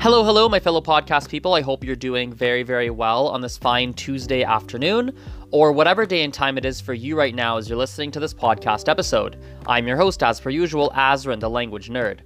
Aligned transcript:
Hello, 0.00 0.22
hello, 0.22 0.48
my 0.48 0.60
fellow 0.60 0.80
podcast 0.80 1.28
people. 1.28 1.54
I 1.54 1.60
hope 1.60 1.82
you're 1.82 1.96
doing 1.96 2.32
very, 2.32 2.62
very 2.62 2.88
well 2.88 3.26
on 3.26 3.40
this 3.40 3.58
fine 3.58 3.92
Tuesday 3.92 4.44
afternoon, 4.44 5.12
or 5.50 5.72
whatever 5.72 6.06
day 6.06 6.22
and 6.22 6.32
time 6.32 6.56
it 6.56 6.64
is 6.64 6.80
for 6.80 6.94
you 6.94 7.18
right 7.18 7.34
now 7.34 7.56
as 7.56 7.68
you're 7.68 7.76
listening 7.76 8.12
to 8.12 8.20
this 8.20 8.32
podcast 8.32 8.88
episode. 8.88 9.42
I'm 9.66 9.88
your 9.88 9.96
host, 9.96 10.22
as 10.22 10.38
per 10.38 10.50
usual, 10.50 10.92
Azren, 10.94 11.40
the 11.40 11.50
language 11.50 11.90
nerd. 11.90 12.20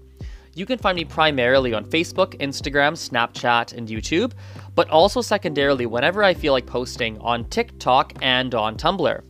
You 0.54 0.66
can 0.66 0.76
find 0.76 0.96
me 0.96 1.06
primarily 1.06 1.72
on 1.72 1.86
Facebook, 1.86 2.38
Instagram, 2.40 2.92
Snapchat, 2.92 3.72
and 3.72 3.88
YouTube, 3.88 4.32
but 4.74 4.90
also 4.90 5.22
secondarily 5.22 5.86
whenever 5.86 6.22
I 6.22 6.34
feel 6.34 6.52
like 6.52 6.66
posting 6.66 7.16
on 7.20 7.46
TikTok 7.46 8.12
and 8.20 8.54
on 8.54 8.76
Tumblr. 8.76 9.24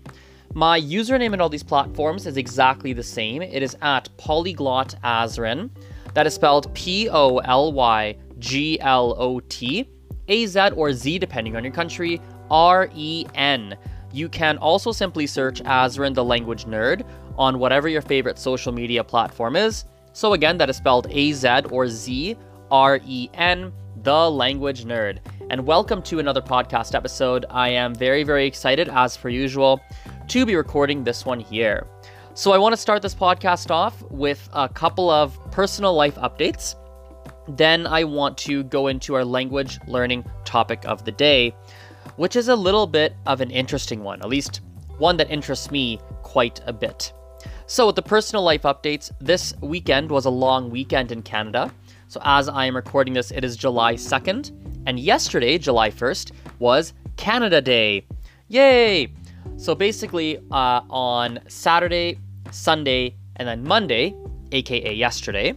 My 0.53 0.81
username 0.81 1.33
in 1.33 1.41
all 1.41 1.49
these 1.49 1.63
platforms 1.63 2.27
is 2.27 2.37
exactly 2.37 2.93
the 2.93 3.05
same. 3.05 3.41
It 3.41 3.63
is 3.63 3.77
at 3.83 4.09
Polyglot 4.17 4.97
Azren. 5.05 5.71
That 6.15 6.27
is 6.27 6.35
spelled 6.35 6.75
P 6.75 7.09
O 7.09 7.39
L 7.39 7.73
Y 7.73 8.17
G 8.43 8.81
L 8.81 9.15
O 9.19 9.39
T, 9.39 9.89
A 10.27 10.47
Z 10.47 10.71
or 10.75 10.93
Z 10.93 11.21
depending 11.21 11.55
on 11.57 11.63
your 11.63 11.73
country, 11.73 12.21
R 12.51 12.91
E 12.93 13.25
N. 13.37 13.77
You 14.13 14.29
can 14.29 14.59
also 14.59 14.91
simply 14.91 15.29
search 15.29 15.63
Azren 15.63 16.13
the 16.13 16.25
Language 16.25 16.65
Nerd 16.65 17.07
on 17.39 17.61
whatever 17.61 17.89
your 17.89 18.03
favorite 18.03 18.39
social 18.39 18.73
media 18.73 19.05
platform 19.05 19.55
is. 19.55 19.85
So 20.13 20.33
again, 20.33 20.59
that 20.59 20.69
is 20.69 20.77
spelled 20.77 21.07
A 21.11 21.33
Z 21.33 21.49
or 21.71 21.87
Z 21.87 22.37
R 22.71 22.99
E 23.07 23.31
N, 23.35 23.73
the 24.03 24.29
Language 24.29 24.87
Nerd. 24.87 25.21
And 25.49 25.65
welcome 25.65 26.03
to 26.03 26.19
another 26.19 26.43
podcast 26.43 26.97
episode. 26.97 27.47
I 27.49 27.69
am 27.69 27.95
very, 27.95 28.25
very 28.25 28.47
excited, 28.47 28.89
as 28.89 29.17
per 29.17 29.29
usual, 29.29 29.81
to 30.27 30.45
be 30.45 30.57
recording 30.57 31.05
this 31.05 31.25
one 31.25 31.39
here. 31.39 31.87
So 32.35 32.51
I 32.51 32.59
want 32.59 32.73
to 32.73 32.77
start 32.77 33.03
this 33.03 33.15
podcast 33.15 33.71
off 33.71 34.03
with 34.11 34.49
a 34.53 34.69
couple 34.69 35.11
of 35.11 35.39
personal 35.53 35.95
life 35.95 36.17
updates. 36.17 36.75
Then 37.57 37.87
I 37.87 38.05
want 38.05 38.39
to 38.39 38.63
go 38.65 38.87
into 38.87 39.15
our 39.15 39.25
language 39.25 39.79
learning 39.87 40.25
topic 40.45 40.85
of 40.87 41.05
the 41.05 41.13
day, 41.13 41.55
which 42.17 42.35
is 42.35 42.49
a 42.49 42.57
little 42.57 42.87
bit 42.87 43.15
of 43.27 43.41
an 43.41 43.51
interesting 43.51 44.03
one, 44.03 44.21
at 44.23 44.29
least 44.29 44.61
one 44.99 45.17
that 45.19 45.31
interests 45.31 45.71
me 45.71 46.01
quite 46.23 46.61
a 46.67 46.73
bit. 46.73 47.13
So, 47.67 47.87
with 47.87 47.97
the 47.97 48.03
personal 48.03 48.43
life 48.43 48.63
updates, 48.63 49.11
this 49.21 49.55
weekend 49.61 50.11
was 50.11 50.25
a 50.25 50.31
long 50.31 50.71
weekend 50.71 51.13
in 51.13 51.23
Canada. 51.23 51.73
So, 52.09 52.21
as 52.25 52.49
I 52.49 52.67
am 52.67 52.77
recording 52.77 53.15
this, 53.15 53.31
it 53.31 53.45
is 53.45 53.57
July 53.57 53.95
2nd, 53.95 54.53
and 54.87 54.99
yesterday, 54.99 55.59
July 55.59 55.91
1st, 55.91 56.33
was 56.59 56.93
Canada 57.17 57.61
Day. 57.61 58.07
Yay! 58.49 59.13
So, 59.57 59.75
basically, 59.75 60.39
uh, 60.51 60.83
on 60.89 61.41
Saturday, 61.49 62.19
Sunday, 62.51 63.17
and 63.37 63.49
then 63.49 63.63
Monday, 63.65 64.15
aka 64.53 64.95
yesterday, 64.95 65.55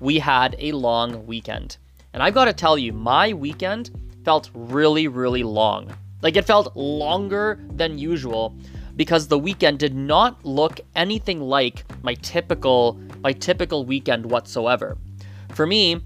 we 0.00 0.18
had 0.18 0.56
a 0.58 0.72
long 0.72 1.26
weekend. 1.26 1.78
And 2.12 2.22
I've 2.22 2.34
got 2.34 2.46
to 2.46 2.52
tell 2.52 2.78
you, 2.78 2.92
my 2.92 3.32
weekend 3.32 3.90
felt 4.24 4.50
really, 4.54 5.08
really 5.08 5.42
long. 5.42 5.92
Like 6.22 6.36
it 6.36 6.46
felt 6.46 6.74
longer 6.74 7.58
than 7.70 7.98
usual 7.98 8.56
because 8.96 9.28
the 9.28 9.38
weekend 9.38 9.78
did 9.78 9.94
not 9.94 10.44
look 10.44 10.80
anything 10.94 11.40
like 11.40 11.84
my 12.02 12.14
typical 12.14 12.98
my 13.20 13.32
typical 13.32 13.84
weekend 13.84 14.26
whatsoever. 14.26 14.96
For 15.54 15.66
me, 15.66 16.00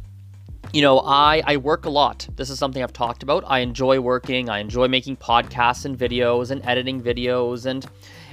you 0.73 0.83
know, 0.83 1.01
I 1.01 1.43
I 1.47 1.57
work 1.57 1.85
a 1.85 1.91
lot. 1.91 2.29
This 2.37 2.51
is 2.51 2.59
something 2.59 2.83
I've 2.83 2.93
talked 2.93 3.23
about. 3.23 3.45
I 3.47 3.61
enjoy 3.61 4.01
working. 4.01 4.51
I 4.51 4.59
enjoy 4.59 4.89
making 4.89 5.17
podcasts 5.17 5.85
and 5.85 5.97
videos 5.97 6.51
and 6.51 6.65
editing 6.65 7.01
videos 7.01 7.67
and 7.67 7.87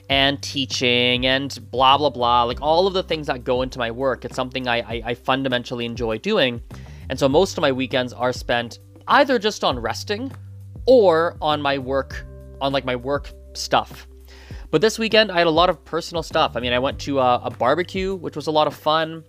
and 0.09 0.41
teaching 0.41 1.25
and 1.25 1.59
blah 1.72 1.97
blah 1.97 2.09
blah. 2.09 2.44
Like 2.44 2.61
all 2.61 2.88
of 2.88 2.94
the 2.94 3.03
things 3.03 3.27
that 3.27 3.44
go 3.44 3.61
into 3.61 3.80
my 3.80 3.91
work 3.91 4.25
it's 4.25 4.36
something 4.36 4.67
I, 4.67 4.77
I, 4.77 5.02
I 5.05 5.13
fundamentally 5.13 5.86
enjoy 5.86 6.17
doing. 6.17 6.61
And 7.09 7.17
so 7.17 7.30
most 7.30 7.58
of 7.58 7.61
my 7.61 7.72
weekends 7.72 8.13
are 8.13 8.33
spent 8.33 8.80
either 9.08 9.39
just 9.39 9.63
on 9.63 9.80
resting 9.80 10.31
or 10.85 11.38
on 11.41 11.62
my 11.62 11.78
work 11.78 12.25
on 12.62 12.72
like 12.72 12.85
my 12.85 12.96
work 12.96 13.31
stuff. 13.53 14.07
But 14.69 14.81
this 14.81 15.00
weekend 15.00 15.31
i 15.31 15.38
had 15.38 15.47
a 15.47 15.51
lot 15.51 15.69
of 15.69 15.84
personal 15.85 16.23
stuff. 16.23 16.56
I 16.56 16.59
mean 16.59 16.73
i 16.73 16.79
went 16.79 17.00
to 17.01 17.19
a, 17.19 17.41
a 17.44 17.50
barbecue 17.50 18.16
which 18.16 18.35
was 18.35 18.47
a 18.47 18.51
lot 18.51 18.67
of 18.67 18.73
fun. 18.73 19.23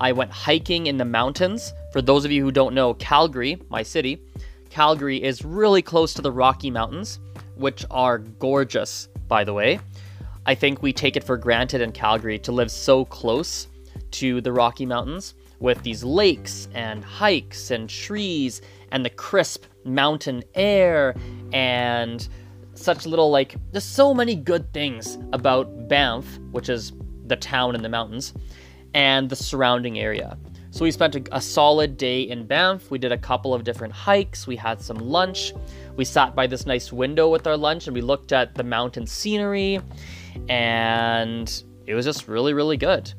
I 0.00 0.12
went 0.12 0.32
hiking 0.32 0.86
in 0.86 0.96
the 0.96 1.04
mountains. 1.04 1.72
For 1.92 2.02
those 2.02 2.24
of 2.24 2.32
you 2.32 2.42
who 2.42 2.50
don't 2.50 2.74
know 2.74 2.94
calgary 2.94 3.60
my 3.68 3.82
city 3.82 4.22
calgary 4.70 5.22
is 5.22 5.44
really 5.44 5.82
close 5.82 6.14
to 6.14 6.22
the 6.22 6.32
rocky 6.32 6.70
mountains 6.70 7.20
which 7.56 7.84
are 7.90 8.18
gorgeous 8.18 9.06
by 9.28 9.44
the 9.44 9.52
way 9.52 9.78
I 10.44 10.54
think 10.54 10.82
we 10.82 10.92
take 10.92 11.16
it 11.16 11.22
for 11.22 11.36
granted 11.36 11.80
in 11.80 11.92
Calgary 11.92 12.38
to 12.40 12.52
live 12.52 12.70
so 12.70 13.04
close 13.04 13.68
to 14.12 14.40
the 14.40 14.52
Rocky 14.52 14.84
Mountains 14.86 15.34
with 15.60 15.82
these 15.84 16.02
lakes 16.02 16.68
and 16.74 17.04
hikes 17.04 17.70
and 17.70 17.88
trees 17.88 18.60
and 18.90 19.04
the 19.04 19.10
crisp 19.10 19.64
mountain 19.84 20.42
air 20.54 21.14
and 21.52 22.28
such 22.74 23.06
little 23.06 23.30
like 23.30 23.54
there's 23.70 23.84
so 23.84 24.12
many 24.12 24.34
good 24.34 24.72
things 24.72 25.16
about 25.32 25.88
Banff, 25.88 26.38
which 26.50 26.68
is 26.68 26.92
the 27.26 27.36
town 27.36 27.76
in 27.76 27.82
the 27.82 27.88
mountains, 27.88 28.34
and 28.94 29.30
the 29.30 29.36
surrounding 29.36 30.00
area. 30.00 30.36
So 30.72 30.86
we 30.86 30.90
spent 30.90 31.14
a, 31.14 31.22
a, 31.32 31.40
solid 31.40 31.98
day 31.98 32.22
in 32.22 32.46
Banff. 32.46 32.90
We 32.90 32.98
did 32.98 33.12
a 33.12 33.18
couple 33.18 33.52
of 33.52 33.62
different 33.62 33.92
hikes. 33.92 34.46
We 34.46 34.56
had 34.56 34.80
some 34.80 34.96
lunch. 34.96 35.52
We 35.96 36.04
sat 36.06 36.34
by 36.34 36.46
this 36.46 36.64
nice 36.64 36.90
window 36.90 37.28
with 37.28 37.46
our 37.46 37.58
lunch 37.58 37.88
and 37.88 37.94
we 37.94 38.00
looked 38.00 38.32
at 38.32 38.54
the 38.54 38.64
mountain 38.64 39.06
scenery 39.06 39.80
and 40.48 41.62
it 41.86 41.94
was 41.94 42.06
just 42.06 42.26
really, 42.26 42.54
really 42.54 42.78
good. 42.78 43.12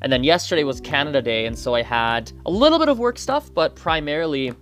And 0.00 0.10
then 0.10 0.24
yesterday 0.24 0.64
was 0.64 0.80
Canada 0.80 1.20
Day, 1.20 1.44
and 1.44 1.58
so 1.58 1.74
I 1.74 1.82
had 1.82 2.32
a 2.46 2.50
little 2.50 2.78
bit 2.78 2.88
of 2.88 2.98
work 2.98 3.18
stuff, 3.18 3.52
but 3.52 3.76
primarily 3.76 4.54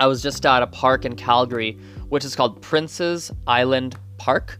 I 0.00 0.06
was 0.06 0.22
just 0.22 0.46
at 0.46 0.62
a 0.62 0.66
park 0.66 1.04
in 1.04 1.16
Calgary, 1.16 1.78
which 2.08 2.24
is 2.24 2.34
called 2.34 2.62
Prince's 2.62 3.30
Island 3.46 3.98
Park. 4.16 4.58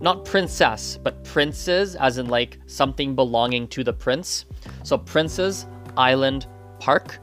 Not 0.00 0.24
princess, 0.24 0.98
but 1.00 1.22
princes, 1.22 1.94
as 1.94 2.18
in 2.18 2.26
like 2.26 2.58
something 2.66 3.14
belonging 3.14 3.68
to 3.68 3.84
the 3.84 3.92
prince. 3.92 4.46
So, 4.82 4.98
Prince's 4.98 5.66
Island 5.96 6.46
Park, 6.78 7.18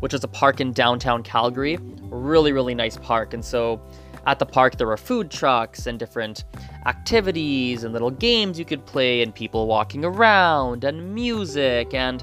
which 0.00 0.14
is 0.14 0.24
a 0.24 0.28
park 0.28 0.60
in 0.60 0.72
downtown 0.72 1.22
Calgary. 1.22 1.78
Really, 2.02 2.52
really 2.52 2.74
nice 2.74 2.96
park. 2.96 3.34
And 3.34 3.44
so 3.44 3.80
at 4.26 4.38
the 4.38 4.46
park, 4.46 4.76
there 4.76 4.86
were 4.86 4.96
food 4.96 5.30
trucks 5.30 5.86
and 5.86 5.98
different 5.98 6.44
activities 6.86 7.84
and 7.84 7.92
little 7.92 8.10
games 8.10 8.58
you 8.58 8.64
could 8.64 8.84
play, 8.84 9.22
and 9.22 9.34
people 9.34 9.66
walking 9.66 10.04
around, 10.04 10.84
and 10.84 11.14
music, 11.14 11.94
and 11.94 12.22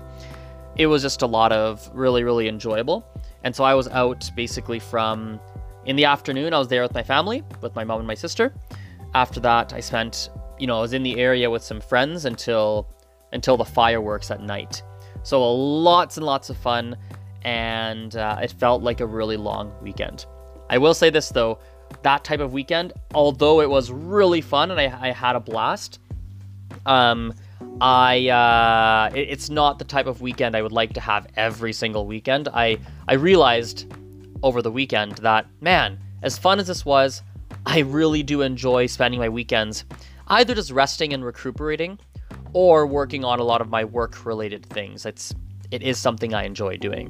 it 0.75 0.87
was 0.87 1.01
just 1.01 1.21
a 1.23 1.25
lot 1.25 1.51
of 1.51 1.89
really, 1.93 2.23
really 2.23 2.47
enjoyable. 2.47 3.05
And 3.43 3.55
so 3.55 3.63
I 3.63 3.73
was 3.73 3.87
out 3.87 4.29
basically 4.35 4.79
from 4.79 5.39
in 5.85 5.95
the 5.95 6.05
afternoon, 6.05 6.53
I 6.53 6.59
was 6.59 6.67
there 6.67 6.81
with 6.81 6.93
my 6.93 7.03
family, 7.03 7.43
with 7.61 7.73
my 7.75 7.83
mom 7.83 7.99
and 7.99 8.07
my 8.07 8.13
sister. 8.13 8.53
After 9.15 9.39
that, 9.39 9.73
I 9.73 9.79
spent, 9.79 10.29
you 10.59 10.67
know, 10.67 10.77
I 10.77 10.81
was 10.81 10.93
in 10.93 11.01
the 11.01 11.17
area 11.17 11.49
with 11.49 11.63
some 11.63 11.81
friends 11.81 12.25
until 12.25 12.87
until 13.33 13.57
the 13.57 13.65
fireworks 13.65 14.31
at 14.31 14.41
night. 14.41 14.83
So 15.27 15.53
lots 15.53 16.15
and 16.15 16.25
lots 16.25 16.49
of 16.49 16.55
fun, 16.55 16.95
and 17.41 18.15
uh, 18.15 18.39
it 18.41 18.53
felt 18.53 18.81
like 18.81 19.01
a 19.01 19.05
really 19.05 19.35
long 19.35 19.73
weekend. 19.81 20.25
I 20.69 20.77
will 20.77 20.93
say 20.93 21.09
this 21.09 21.27
though, 21.27 21.59
that 22.01 22.23
type 22.23 22.39
of 22.39 22.53
weekend, 22.53 22.93
although 23.13 23.59
it 23.59 23.69
was 23.69 23.91
really 23.91 24.39
fun 24.39 24.71
and 24.71 24.79
I, 24.79 25.09
I 25.09 25.11
had 25.11 25.35
a 25.35 25.41
blast, 25.41 25.99
um, 26.85 27.33
I 27.81 28.29
uh, 28.29 29.13
it, 29.13 29.27
it's 29.29 29.49
not 29.49 29.79
the 29.79 29.83
type 29.83 30.07
of 30.07 30.21
weekend 30.21 30.55
I 30.55 30.61
would 30.61 30.71
like 30.71 30.93
to 30.93 31.01
have 31.01 31.27
every 31.35 31.73
single 31.73 32.07
weekend. 32.07 32.47
I 32.47 32.77
I 33.09 33.15
realized 33.15 33.93
over 34.43 34.61
the 34.61 34.71
weekend 34.71 35.17
that 35.17 35.45
man, 35.59 35.99
as 36.23 36.37
fun 36.37 36.57
as 36.57 36.67
this 36.67 36.85
was, 36.85 37.21
I 37.65 37.79
really 37.79 38.23
do 38.23 38.43
enjoy 38.43 38.85
spending 38.85 39.19
my 39.19 39.27
weekends 39.27 39.83
either 40.27 40.55
just 40.55 40.71
resting 40.71 41.13
and 41.13 41.25
recuperating 41.25 41.99
or 42.57 42.87
working 42.87 43.23
on 43.23 43.39
a 43.39 43.43
lot 43.43 43.61
of 43.61 43.69
my 43.69 43.85
work 43.85 44.25
related 44.25 44.65
things. 44.65 45.05
It's 45.05 45.31
it 45.69 45.83
is 45.83 45.99
something 45.99 46.33
I 46.33 46.43
enjoy 46.43 46.77
doing. 46.77 47.07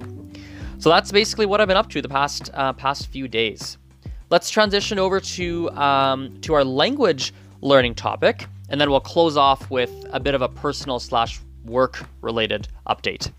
So 0.78 0.90
that's 0.90 1.10
basically 1.10 1.46
what 1.46 1.62
I've 1.62 1.70
been 1.70 1.78
up 1.78 1.90
to 1.92 2.02
the 2.02 2.10
past 2.10 2.50
uh, 2.54 2.74
past 2.74 3.08
few 3.08 3.30
days. 3.30 3.78
Let's 4.30 4.50
transition 4.50 5.00
over 5.00 5.22
to 5.22 5.70
um, 5.72 6.38
to 6.42 6.54
our 6.54 6.66
language 6.66 7.34
learning 7.62 7.96
topic, 7.96 8.46
and 8.68 8.82
then 8.82 8.90
we'll 8.90 9.00
close 9.00 9.38
off 9.38 9.72
with 9.72 9.94
a 10.12 10.20
bit 10.20 10.36
of 10.36 10.42
a 10.42 10.50
personal 10.50 11.00
slash 11.00 11.40
work 11.64 12.06
related 12.20 12.68
update. 12.86 13.32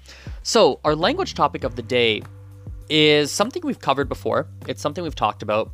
So 0.43 0.81
our 0.85 0.97
language 0.97 1.35
topic 1.35 1.63
of 1.63 1.77
the 1.77 1.83
day 1.83 2.23
is 2.89 3.31
something 3.31 3.61
we've 3.67 3.81
covered 3.81 4.09
before. 4.09 4.47
It's 4.67 4.81
something 4.81 5.05
we've 5.05 5.15
talked 5.27 5.43
about, 5.43 5.71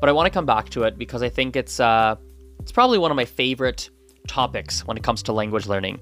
but 0.00 0.08
I 0.08 0.12
want 0.12 0.26
to 0.26 0.30
come 0.30 0.46
back 0.46 0.68
to 0.70 0.82
it 0.82 0.98
because 0.98 1.22
I 1.22 1.28
think 1.28 1.54
it's 1.54 1.78
uh, 1.78 2.16
it's 2.58 2.72
probably 2.72 2.98
one 2.98 3.12
of 3.12 3.16
my 3.16 3.24
favorite 3.24 3.88
topics 4.26 4.84
when 4.86 4.96
it 4.96 5.02
comes 5.02 5.22
to 5.24 5.32
language 5.32 5.66
learning, 5.66 6.00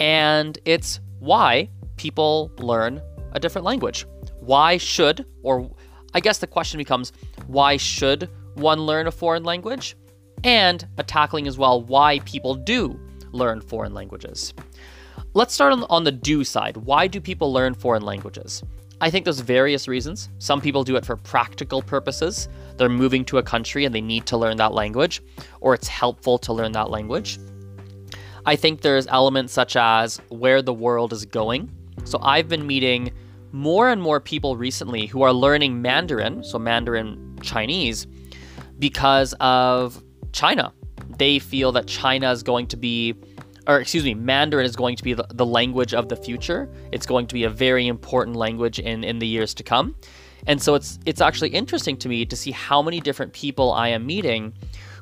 and 0.00 0.58
it's 0.64 1.00
why 1.18 1.68
people 1.96 2.52
learn 2.58 3.00
a 3.32 3.40
different 3.40 3.64
language. 3.64 4.06
Why 4.40 4.76
should 4.76 5.26
or 5.42 5.70
I 6.14 6.20
guess 6.20 6.38
the 6.38 6.46
question 6.46 6.78
becomes 6.78 7.12
why 7.46 7.76
should 7.76 8.30
one 8.54 8.80
learn 8.80 9.06
a 9.06 9.12
foreign 9.12 9.44
language? 9.44 9.96
And 10.44 10.86
a 10.98 11.02
tackling 11.02 11.46
as 11.48 11.58
well 11.58 11.82
why 11.82 12.20
people 12.20 12.54
do 12.54 12.98
learn 13.32 13.60
foreign 13.60 13.94
languages. 13.94 14.54
Let's 15.32 15.54
start 15.54 15.72
on, 15.72 15.84
on 15.90 16.04
the 16.04 16.12
do 16.12 16.44
side. 16.44 16.76
Why 16.76 17.08
do 17.08 17.20
people 17.20 17.52
learn 17.52 17.74
foreign 17.74 18.04
languages? 18.04 18.62
I 19.00 19.10
think 19.10 19.24
there's 19.24 19.40
various 19.40 19.88
reasons. 19.88 20.28
Some 20.38 20.60
people 20.60 20.84
do 20.84 20.96
it 20.96 21.04
for 21.04 21.16
practical 21.16 21.82
purposes. 21.82 22.48
They're 22.76 22.88
moving 22.88 23.24
to 23.26 23.38
a 23.38 23.42
country 23.42 23.84
and 23.84 23.94
they 23.94 24.00
need 24.00 24.26
to 24.26 24.36
learn 24.36 24.56
that 24.58 24.72
language, 24.72 25.20
or 25.60 25.74
it's 25.74 25.88
helpful 25.88 26.38
to 26.38 26.52
learn 26.52 26.72
that 26.72 26.90
language. 26.90 27.38
I 28.46 28.56
think 28.56 28.82
there's 28.82 29.06
elements 29.06 29.52
such 29.52 29.76
as 29.76 30.20
where 30.28 30.60
the 30.60 30.74
world 30.74 31.12
is 31.12 31.24
going. 31.24 31.70
So 32.04 32.18
I've 32.22 32.48
been 32.48 32.66
meeting 32.66 33.12
more 33.52 33.88
and 33.88 34.02
more 34.02 34.20
people 34.20 34.56
recently 34.56 35.06
who 35.06 35.22
are 35.22 35.32
learning 35.32 35.80
Mandarin, 35.80 36.44
so 36.44 36.58
Mandarin 36.58 37.38
Chinese, 37.40 38.06
because 38.78 39.34
of 39.40 40.02
China. 40.32 40.72
They 41.18 41.38
feel 41.38 41.72
that 41.72 41.86
China 41.86 42.30
is 42.32 42.42
going 42.42 42.66
to 42.68 42.76
be 42.76 43.14
or 43.66 43.80
excuse 43.80 44.04
me, 44.04 44.14
Mandarin 44.14 44.66
is 44.66 44.76
going 44.76 44.96
to 44.96 45.02
be 45.02 45.14
the, 45.14 45.26
the 45.30 45.46
language 45.46 45.94
of 45.94 46.10
the 46.10 46.16
future. 46.16 46.68
It's 46.92 47.06
going 47.06 47.26
to 47.28 47.34
be 47.34 47.44
a 47.44 47.48
very 47.48 47.86
important 47.86 48.36
language 48.36 48.78
in, 48.78 49.02
in 49.04 49.18
the 49.20 49.26
years 49.26 49.54
to 49.54 49.62
come. 49.62 49.96
And 50.46 50.60
so 50.60 50.74
it's 50.74 50.98
it's 51.06 51.22
actually 51.22 51.50
interesting 51.50 51.96
to 51.98 52.08
me 52.08 52.26
to 52.26 52.36
see 52.36 52.50
how 52.50 52.82
many 52.82 53.00
different 53.00 53.32
people 53.32 53.72
I 53.72 53.88
am 53.88 54.04
meeting 54.04 54.52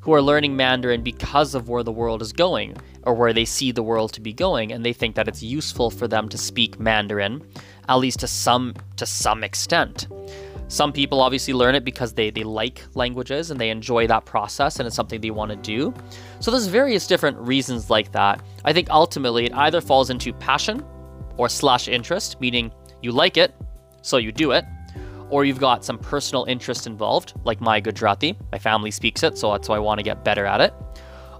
who 0.03 0.13
are 0.13 0.21
learning 0.21 0.57
Mandarin 0.57 1.03
because 1.03 1.55
of 1.55 1.69
where 1.69 1.83
the 1.83 1.93
world 1.93 2.23
is 2.23 2.33
going 2.33 2.77
or 3.05 3.15
where 3.15 3.33
they 3.33 3.45
see 3.45 3.73
the 3.73 3.83
world 3.83 4.13
to 4.13 4.21
be 4.21 4.33
going 4.33 4.73
and 4.73 4.85
they 4.85 4.93
think 4.93 5.15
that 5.15 5.29
it's 5.29 5.43
useful 5.43 5.91
for 5.91 6.07
them 6.07 6.29
to 6.29 6.37
speak 6.37 6.79
Mandarin 6.79 7.43
at 7.89 7.97
least 7.97 8.21
to 8.21 8.27
some 8.27 8.75
to 8.97 9.07
some 9.07 9.43
extent. 9.43 10.09
Some 10.69 10.93
people 10.93 11.21
obviously 11.21 11.53
learn 11.53 11.75
it 11.75 11.85
because 11.85 12.15
they, 12.15 12.31
they 12.31 12.45
like 12.45 12.83
languages 12.95 13.51
and 13.51 13.61
they 13.61 13.71
enjoy 13.71 14.07
that 14.07 14.25
process 14.25 14.79
and 14.79 14.87
it's 14.87 14.97
something 14.97 15.21
they 15.21 15.31
want 15.31 15.51
to 15.51 15.57
do. 15.57 15.93
So 16.41 16.51
there's 16.51 16.67
various 16.67 17.07
different 17.07 17.37
reasons 17.39 17.91
like 17.91 18.11
that. 18.13 18.43
I 18.65 18.73
think 18.73 18.89
ultimately 18.91 19.47
it 19.47 19.55
either 19.55 19.81
falls 19.81 20.11
into 20.11 20.33
passion 20.33 20.85
or 21.37 21.49
slash 21.49 21.89
interest, 21.89 22.41
meaning 22.41 22.73
you 23.03 23.13
like 23.13 23.37
it, 23.37 23.55
so 24.01 24.17
you 24.17 24.33
do 24.33 24.53
it, 24.53 24.65
or 25.33 25.47
you've 25.47 25.59
got 25.59 25.83
some 25.83 25.99
personal 25.99 26.45
interest 26.45 26.87
involved, 26.87 27.33
like 27.45 27.59
my 27.59 27.81
Gujarati. 27.81 28.37
My 28.53 28.59
family 28.59 28.91
speaks 28.91 29.23
it, 29.23 29.39
so 29.39 29.51
that's 29.51 29.67
why 29.67 29.77
I 29.77 29.79
want 29.79 29.99
to 29.99 30.03
get 30.03 30.25
better 30.25 30.45
at 30.45 30.61
it. 30.61 30.75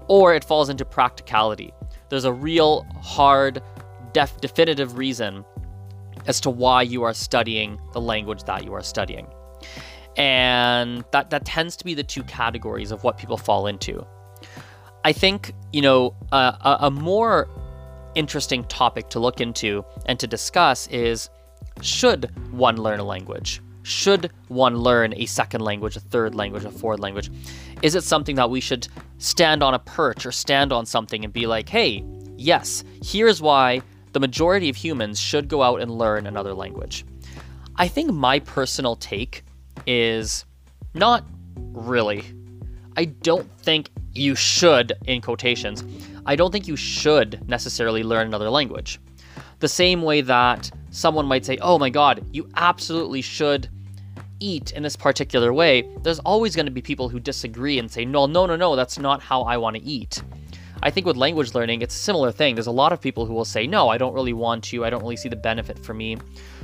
Or 0.07 0.33
it 0.33 0.43
falls 0.43 0.69
into 0.69 0.83
practicality. 0.83 1.71
There's 2.09 2.25
a 2.25 2.33
real 2.33 2.87
hard, 3.03 3.61
def- 4.11 4.41
definitive 4.41 4.97
reason 4.97 5.45
as 6.25 6.41
to 6.41 6.49
why 6.49 6.81
you 6.81 7.03
are 7.03 7.13
studying 7.13 7.79
the 7.93 8.01
language 8.01 8.45
that 8.45 8.65
you 8.65 8.73
are 8.73 8.81
studying. 8.81 9.27
And 10.17 11.05
that, 11.11 11.29
that 11.29 11.45
tends 11.45 11.75
to 11.77 11.85
be 11.85 11.93
the 11.93 12.03
two 12.03 12.23
categories 12.23 12.89
of 12.89 13.03
what 13.03 13.19
people 13.19 13.37
fall 13.37 13.67
into. 13.67 14.03
I 15.05 15.13
think, 15.13 15.53
you 15.71 15.83
know, 15.83 16.15
uh, 16.31 16.77
a, 16.81 16.87
a 16.87 16.91
more 16.91 17.47
interesting 18.15 18.63
topic 18.63 19.09
to 19.09 19.19
look 19.19 19.39
into 19.39 19.85
and 20.07 20.19
to 20.19 20.25
discuss 20.25 20.87
is 20.87 21.29
should 21.81 22.31
one 22.51 22.77
learn 22.77 22.99
a 22.99 23.03
language? 23.03 23.61
Should 23.83 24.31
one 24.47 24.77
learn 24.77 25.13
a 25.15 25.25
second 25.25 25.61
language, 25.61 25.95
a 25.95 25.99
third 25.99 26.35
language, 26.35 26.65
a 26.65 26.71
fourth 26.71 26.99
language? 26.99 27.29
Is 27.81 27.95
it 27.95 28.03
something 28.03 28.35
that 28.37 28.49
we 28.49 28.59
should 28.59 28.87
stand 29.17 29.61
on 29.61 29.73
a 29.73 29.79
perch 29.79 30.25
or 30.25 30.31
stand 30.31 30.71
on 30.71 30.85
something 30.85 31.23
and 31.23 31.33
be 31.33 31.47
like, 31.47 31.69
hey, 31.69 32.03
yes, 32.37 32.83
here's 33.03 33.41
why 33.41 33.81
the 34.13 34.19
majority 34.19 34.69
of 34.69 34.75
humans 34.75 35.19
should 35.19 35.47
go 35.47 35.61
out 35.61 35.81
and 35.81 35.91
learn 35.91 36.27
another 36.27 36.53
language. 36.53 37.05
I 37.75 37.87
think 37.87 38.11
my 38.11 38.39
personal 38.39 38.95
take 38.95 39.43
is 39.87 40.45
not 40.93 41.25
really. 41.55 42.23
I 42.95 43.05
don't 43.05 43.49
think 43.59 43.89
you 44.13 44.35
should, 44.35 44.93
in 45.05 45.21
quotations, 45.21 45.83
I 46.25 46.35
don't 46.35 46.51
think 46.51 46.67
you 46.67 46.75
should 46.75 47.47
necessarily 47.49 48.03
learn 48.03 48.27
another 48.27 48.49
language. 48.49 48.99
The 49.59 49.67
same 49.67 50.03
way 50.03 50.21
that 50.21 50.71
someone 50.93 51.25
might 51.25 51.43
say, 51.43 51.57
oh 51.61 51.79
my 51.79 51.89
god, 51.89 52.23
you 52.31 52.47
absolutely 52.55 53.21
should 53.21 53.67
eat 54.39 54.71
in 54.73 54.83
this 54.83 54.95
particular 54.95 55.51
way, 55.51 55.89
there's 56.03 56.19
always 56.19 56.55
going 56.55 56.67
to 56.67 56.71
be 56.71 56.81
people 56.81 57.09
who 57.09 57.19
disagree 57.19 57.79
and 57.79 57.89
say, 57.89 58.05
no, 58.05 58.27
no, 58.27 58.45
no, 58.45 58.55
no, 58.55 58.75
that's 58.75 58.99
not 58.99 59.21
how 59.21 59.41
I 59.41 59.57
want 59.57 59.75
to 59.75 59.83
eat. 59.83 60.21
I 60.83 60.91
think 60.91 61.07
with 61.07 61.17
language 61.17 61.55
learning, 61.55 61.81
it's 61.81 61.95
a 61.95 61.99
similar 61.99 62.31
thing. 62.31 62.55
There's 62.55 62.67
a 62.67 62.71
lot 62.71 62.93
of 62.93 63.01
people 63.01 63.25
who 63.25 63.33
will 63.33 63.45
say, 63.45 63.65
no, 63.65 63.89
I 63.89 63.97
don't 63.97 64.13
really 64.13 64.33
want 64.33 64.65
to. 64.65 64.85
I 64.85 64.89
don't 64.89 65.01
really 65.01 65.15
see 65.15 65.29
the 65.29 65.35
benefit 65.35 65.79
for 65.79 65.93
me. 65.93 66.17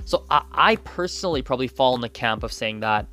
So 0.06 0.26
I, 0.30 0.44
I 0.52 0.76
personally 0.76 1.42
probably 1.42 1.68
fall 1.68 1.96
in 1.96 2.02
the 2.02 2.10
camp 2.10 2.44
of 2.44 2.54
saying 2.54 2.82
that 2.82 3.08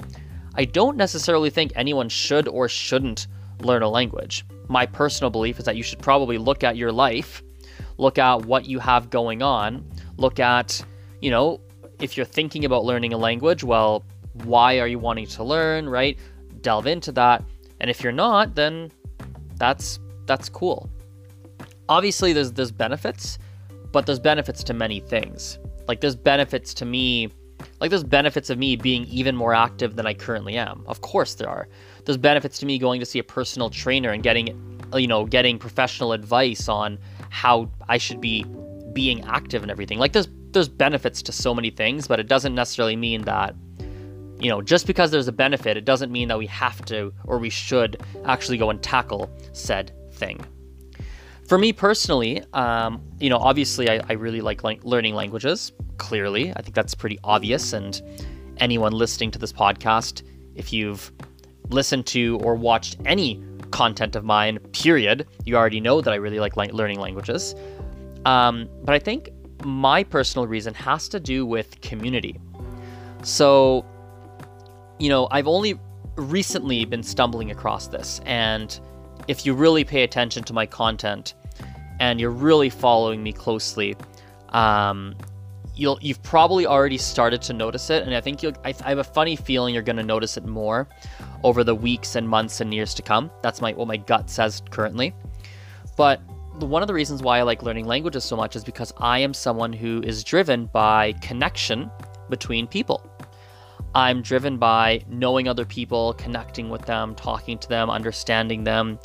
I 0.54 0.64
don't 0.64 0.96
necessarily 0.96 1.48
think 1.48 1.72
anyone 1.76 2.08
should 2.08 2.46
or 2.48 2.68
shouldn't 2.68 3.28
learn 3.60 3.82
a 3.82 3.88
language. 3.88 4.44
My 4.68 4.84
personal 4.84 5.30
belief 5.30 5.58
is 5.58 5.64
that 5.64 5.76
you 5.76 5.82
should 5.82 6.00
probably 6.00 6.36
look 6.38 6.64
at 6.64 6.76
your 6.76 6.92
life, 6.92 7.42
look 7.96 8.18
at 8.18 8.44
what 8.44 8.66
you 8.66 8.80
have 8.80 9.08
going 9.08 9.42
on, 9.42 9.88
look 10.18 10.40
at, 10.40 10.84
you 11.26 11.30
know, 11.30 11.60
if 12.00 12.16
you're 12.16 12.32
thinking 12.38 12.64
about 12.64 12.84
learning 12.84 13.12
a 13.12 13.18
language, 13.18 13.62
well, 13.64 14.04
why 14.44 14.78
are 14.80 14.86
you 14.86 14.98
wanting 14.98 15.26
to 15.26 15.44
learn, 15.44 15.88
right? 15.88 16.18
Delve 16.60 16.86
into 16.86 17.12
that. 17.12 17.44
And 17.80 17.90
if 17.90 18.02
you're 18.02 18.18
not, 18.26 18.54
then 18.54 18.90
that's 19.58 19.98
that's 20.26 20.48
cool 20.48 20.90
obviously 21.88 22.32
there's 22.32 22.52
there's 22.52 22.72
benefits, 22.72 23.38
but 23.92 24.06
there's 24.06 24.18
benefits 24.18 24.62
to 24.64 24.74
many 24.74 25.00
things. 25.00 25.58
Like 25.88 26.00
there's 26.00 26.16
benefits 26.16 26.74
to 26.74 26.84
me, 26.84 27.30
like 27.80 27.90
there's 27.90 28.04
benefits 28.04 28.50
of 28.50 28.58
me 28.58 28.76
being 28.76 29.04
even 29.04 29.36
more 29.36 29.54
active 29.54 29.96
than 29.96 30.06
I 30.06 30.14
currently 30.14 30.56
am. 30.56 30.84
Of 30.86 31.00
course 31.00 31.34
there 31.34 31.48
are. 31.48 31.68
There's 32.04 32.18
benefits 32.18 32.58
to 32.60 32.66
me 32.66 32.78
going 32.78 33.00
to 33.00 33.06
see 33.06 33.18
a 33.18 33.24
personal 33.24 33.70
trainer 33.70 34.10
and 34.10 34.22
getting 34.22 34.48
uh, 34.92 34.98
you 34.98 35.06
know, 35.08 35.24
getting 35.24 35.58
professional 35.58 36.12
advice 36.12 36.68
on 36.68 36.98
how 37.30 37.70
I 37.88 37.98
should 37.98 38.20
be 38.20 38.44
being 38.92 39.24
active 39.24 39.62
and 39.62 39.70
everything. 39.70 39.98
Like 39.98 40.12
there's 40.12 40.28
there's 40.56 40.68
benefits 40.68 41.20
to 41.20 41.32
so 41.32 41.54
many 41.54 41.68
things, 41.68 42.08
but 42.08 42.18
it 42.18 42.28
doesn't 42.28 42.54
necessarily 42.54 42.96
mean 42.96 43.22
that 43.22 43.54
you 44.38 44.50
know, 44.50 44.60
just 44.60 44.86
because 44.86 45.10
there's 45.10 45.28
a 45.28 45.32
benefit, 45.32 45.76
it 45.76 45.84
doesn't 45.84 46.12
mean 46.12 46.28
that 46.28 46.38
we 46.38 46.46
have 46.46 46.84
to 46.86 47.12
or 47.24 47.38
we 47.38 47.50
should 47.50 48.02
actually 48.24 48.58
go 48.58 48.70
and 48.70 48.82
tackle 48.82 49.30
said 49.52 49.92
thing. 50.12 50.44
For 51.48 51.58
me 51.58 51.72
personally, 51.72 52.42
um, 52.52 53.02
you 53.18 53.30
know, 53.30 53.38
obviously 53.38 53.88
I, 53.88 54.00
I 54.08 54.14
really 54.14 54.40
like 54.40 54.62
learning 54.84 55.14
languages. 55.14 55.72
Clearly, 55.96 56.52
I 56.54 56.62
think 56.62 56.74
that's 56.74 56.94
pretty 56.94 57.18
obvious. 57.24 57.72
And 57.72 58.00
anyone 58.58 58.92
listening 58.92 59.30
to 59.32 59.38
this 59.38 59.52
podcast, 59.52 60.22
if 60.54 60.72
you've 60.72 61.12
listened 61.70 62.06
to 62.06 62.38
or 62.42 62.56
watched 62.56 62.96
any 63.04 63.42
content 63.70 64.16
of 64.16 64.24
mine, 64.24 64.58
period, 64.72 65.26
you 65.44 65.56
already 65.56 65.80
know 65.80 66.00
that 66.00 66.12
I 66.12 66.16
really 66.16 66.40
like 66.40 66.56
learning 66.56 67.00
languages. 67.00 67.54
Um, 68.24 68.68
but 68.82 68.92
I 68.92 68.98
think 68.98 69.30
my 69.64 70.04
personal 70.04 70.46
reason 70.46 70.74
has 70.74 71.08
to 71.08 71.20
do 71.20 71.46
with 71.46 71.80
community. 71.80 72.38
So, 73.22 73.84
you 74.98 75.08
know, 75.08 75.28
I've 75.30 75.48
only 75.48 75.78
recently 76.16 76.84
been 76.84 77.02
stumbling 77.02 77.50
across 77.50 77.88
this, 77.88 78.20
and 78.24 78.78
if 79.28 79.44
you 79.44 79.54
really 79.54 79.84
pay 79.84 80.02
attention 80.02 80.44
to 80.44 80.52
my 80.52 80.66
content 80.66 81.34
and 81.98 82.20
you're 82.20 82.30
really 82.30 82.70
following 82.70 83.22
me 83.22 83.32
closely, 83.32 83.96
um, 84.50 85.14
you'll 85.74 85.98
you've 86.00 86.22
probably 86.22 86.66
already 86.66 86.98
started 86.98 87.42
to 87.42 87.52
notice 87.52 87.90
it, 87.90 88.02
and 88.02 88.14
I 88.14 88.20
think 88.20 88.42
you'll. 88.42 88.54
I, 88.64 88.74
I 88.84 88.90
have 88.90 88.98
a 88.98 89.04
funny 89.04 89.36
feeling 89.36 89.74
you're 89.74 89.82
going 89.82 89.96
to 89.96 90.02
notice 90.02 90.36
it 90.36 90.44
more 90.46 90.88
over 91.42 91.64
the 91.64 91.74
weeks 91.74 92.16
and 92.16 92.28
months 92.28 92.60
and 92.60 92.72
years 92.72 92.94
to 92.94 93.02
come. 93.02 93.30
That's 93.42 93.60
my 93.60 93.72
what 93.72 93.88
my 93.88 93.96
gut 93.96 94.30
says 94.30 94.62
currently. 94.70 95.14
But 95.96 96.20
one 96.60 96.82
of 96.82 96.88
the 96.88 96.94
reasons 96.94 97.22
why 97.22 97.38
I 97.38 97.42
like 97.42 97.62
learning 97.62 97.86
languages 97.86 98.24
so 98.24 98.36
much 98.36 98.56
is 98.56 98.64
because 98.64 98.92
I 98.98 99.18
am 99.18 99.34
someone 99.34 99.72
who 99.72 100.02
is 100.02 100.24
driven 100.24 100.66
by 100.66 101.12
connection 101.20 101.90
between 102.30 102.66
people. 102.66 103.10
I'm 103.94 104.22
driven 104.22 104.58
by 104.58 105.04
knowing 105.08 105.48
other 105.48 105.64
people, 105.64 106.14
connecting 106.14 106.68
with 106.68 106.82
them, 106.82 107.14
talking 107.14 107.58
to 107.58 107.68
them, 107.68 107.90
understanding 107.90 108.64
them, 108.64 108.98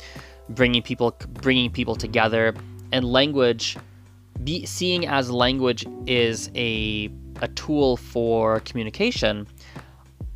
bringing 0.50 0.82
people 0.82 1.16
bringing 1.40 1.70
people 1.70 1.94
together. 1.94 2.54
And 2.92 3.04
language, 3.04 3.76
be, 4.44 4.66
seeing 4.66 5.06
as 5.06 5.30
language 5.30 5.86
is 6.06 6.50
a 6.54 7.10
a 7.40 7.48
tool 7.48 7.96
for 7.96 8.60
communication, 8.60 9.46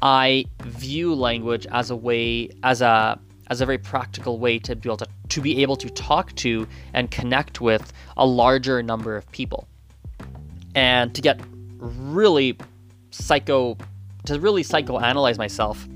I 0.03 0.47
view 0.63 1.15
language 1.15 1.67
as 1.71 1.91
a 1.91 1.97
way 1.97 2.51
as 2.63 2.83
a 2.83 3.19
as 3.49 3.61
a 3.61 3.67
very 3.67 3.79
practical 3.79 4.39
way 4.39 4.59
to 4.59 4.75
be 4.77 4.89
able 4.89 4.97
to 4.97 5.07
to 5.29 5.41
be 5.41 5.63
able 5.63 5.77
to 5.77 5.91
talk 5.91 6.35
to 6.37 6.67
and 6.93 7.11
connect 7.11 7.61
with 7.61 7.93
a 8.17 8.27
larger 8.27 8.83
number 8.83 9.17
of 9.17 9.31
people. 9.33 9.67
And 10.75 11.15
to 11.15 11.23
get 11.23 11.41
really 11.79 12.57
psycho 13.11 13.77
to 14.27 14.41
really 14.41 14.63
psychoanalyze 14.63 15.39
myself, 15.39 15.87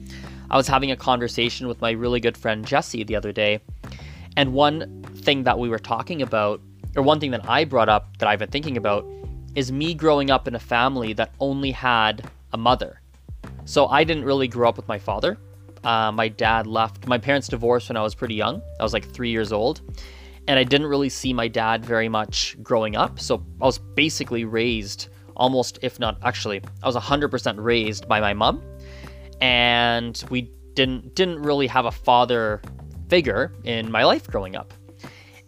I 0.51 0.57
was 0.57 0.67
having 0.67 0.91
a 0.91 0.97
conversation 0.97 1.69
with 1.69 1.81
my 1.81 1.91
really 1.91 2.21
good 2.21 2.37
friend 2.37 2.67
Jesse 2.67 3.05
the 3.05 3.17
other 3.17 3.33
day. 3.33 3.61
And 4.37 4.53
one 4.53 5.03
thing 5.17 5.45
that 5.45 5.59
we 5.59 5.69
were 5.69 5.79
talking 5.79 6.23
about, 6.23 6.61
or 6.97 7.03
one 7.03 7.21
thing 7.21 7.33
that 7.33 7.49
I 7.49 7.65
brought 7.65 7.89
up 7.89 8.17
that 8.19 8.29
I've 8.29 8.39
been 8.39 8.51
thinking 8.51 8.77
about, 8.77 9.05
is 9.55 9.73
me 9.73 9.95
growing 9.95 10.31
up 10.31 10.47
in 10.47 10.55
a 10.55 10.61
family 10.61 11.13
that 11.15 11.33
only 11.41 11.73
had 11.73 12.29
a 12.53 12.57
mother. 12.57 13.01
So 13.65 13.87
I 13.87 14.05
didn't 14.05 14.25
really 14.25 14.49
grow 14.49 14.69
up 14.69 14.77
with 14.77 14.89
my 14.89 14.99
father. 14.99 15.37
Uh, 15.85 16.13
my 16.13 16.29
dad 16.29 16.67
left, 16.67 17.07
my 17.07 17.19
parents 17.19 17.49
divorced 17.49 17.89
when 17.89 17.97
I 17.97 18.03
was 18.03 18.15
pretty 18.15 18.35
young. 18.35 18.63
I 18.79 18.83
was 18.83 18.93
like 18.93 19.09
three 19.09 19.31
years 19.31 19.53
old. 19.53 19.81
And 20.49 20.59
I 20.59 20.65
didn't 20.65 20.89
really 20.89 21.09
see 21.09 21.33
my 21.33 21.49
dad 21.49 21.85
very 21.85 22.09
much 22.09 22.57
growing 22.63 22.97
up. 22.97 23.21
So 23.21 23.45
I 23.61 23.65
was 23.67 23.79
basically 23.79 24.45
raised 24.45 25.09
almost, 25.41 25.79
if 25.83 25.99
not 25.99 26.19
actually, 26.23 26.63
I 26.83 26.87
was 26.87 26.97
100% 26.97 27.55
raised 27.59 28.07
by 28.07 28.21
my 28.21 28.35
mom, 28.35 28.63
and 29.41 30.23
we 30.31 30.53
didn't 30.75 31.15
didn't 31.17 31.43
really 31.43 31.67
have 31.67 31.87
a 31.87 31.91
father 31.91 32.61
figure 33.09 33.53
in 33.65 33.91
my 33.91 34.05
life 34.05 34.29
growing 34.29 34.55
up, 34.55 34.73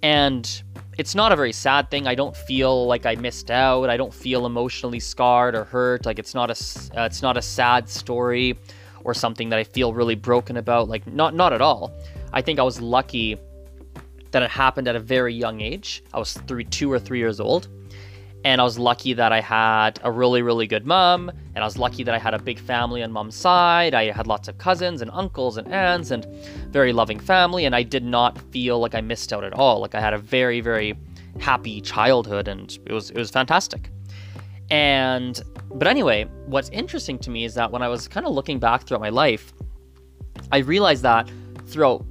and 0.03 0.63
it's 0.99 1.15
not 1.15 1.31
a 1.31 1.37
very 1.37 1.53
sad 1.53 1.91
thing. 1.91 2.07
I 2.07 2.15
don't 2.15 2.37
feel 2.37 2.87
like 2.87 3.07
I 3.07 3.15
missed 3.15 3.51
out. 3.51 3.89
I 3.89 3.97
don't 3.97 4.13
feel 4.13 4.47
emotionally 4.47 5.01
scarred 5.01 5.55
or 5.55 5.65
hurt. 5.65 6.07
Like 6.07 6.19
it's 6.19 6.35
not 6.35 6.51
a 6.51 6.55
uh, 6.99 7.05
it's 7.05 7.23
not 7.23 7.37
a 7.37 7.43
sad 7.43 7.89
story 7.89 8.59
or 9.05 9.15
something 9.15 9.49
that 9.51 9.59
I 9.59 9.65
feel 9.65 9.93
really 9.93 10.15
broken 10.15 10.57
about. 10.57 10.89
Like 10.89 11.07
not 11.07 11.35
not 11.35 11.53
at 11.53 11.61
all. 11.61 11.93
I 12.33 12.43
think 12.43 12.59
I 12.59 12.63
was 12.63 12.81
lucky 12.81 13.39
that 14.31 14.43
it 14.43 14.51
happened 14.51 14.89
at 14.89 14.97
a 14.97 15.01
very 15.01 15.35
young 15.35 15.61
age. 15.61 16.03
I 16.13 16.19
was 16.19 16.33
three, 16.33 16.65
two 16.65 16.91
or 16.91 16.99
three 16.99 17.19
years 17.19 17.39
old, 17.39 17.69
and 18.45 18.61
I 18.61 18.65
was 18.65 18.79
lucky 18.79 19.13
that 19.13 19.31
I 19.31 19.41
had 19.41 20.01
a 20.03 20.11
really 20.11 20.43
really 20.43 20.67
good 20.67 20.87
mom, 20.87 21.31
and 21.55 21.63
I 21.63 21.67
was 21.67 21.77
lucky 21.77 22.03
that 22.05 22.15
I 22.15 22.19
had 22.19 22.35
a 22.35 22.39
big 22.39 22.59
family 22.59 23.03
on 23.03 23.13
mom's 23.13 23.37
side. 23.37 23.95
I 23.95 24.11
had 24.11 24.27
lots 24.27 24.49
of 24.49 24.59
cousins 24.59 25.03
and 25.03 25.11
uncles 25.13 25.57
and 25.57 25.69
aunts 25.73 26.11
and 26.11 26.27
very 26.71 26.93
loving 26.93 27.21
family, 27.21 27.65
and 27.67 27.75
I 27.75 27.83
did 27.83 28.05
not 28.05 28.39
feel 28.51 28.79
like 28.81 28.95
I 28.95 29.01
missed 29.01 29.33
out 29.33 29.45
at 29.45 29.53
all. 29.53 29.81
Like 29.81 29.95
I 29.95 30.01
had 30.01 30.15
a 30.15 30.19
very 30.19 30.61
very 30.61 30.97
happy 31.41 31.81
childhood, 31.81 32.49
and 32.49 32.79
it 32.87 32.93
was 32.93 33.11
it 33.11 33.19
was 33.19 33.31
fantastic. 33.31 33.91
And 34.73 35.39
but 35.75 35.87
anyway, 35.87 36.25
what's 36.47 36.71
interesting 36.71 37.19
to 37.19 37.31
me 37.31 37.45
is 37.45 37.55
that 37.55 37.71
when 37.71 37.83
I 37.83 37.89
was 37.89 38.09
kind 38.09 38.25
of 38.25 38.33
looking 38.33 38.59
back 38.59 38.85
throughout 38.85 39.03
my 39.03 39.11
life, 39.11 39.53
I 40.51 40.59
realized 40.59 41.03
that 41.03 41.31
throughout 41.67 42.07